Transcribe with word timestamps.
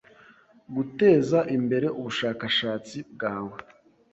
guteza 0.75 1.39
imbere 1.55 1.87
ubushakashatsi 1.99 2.97
bwawe 3.13 3.57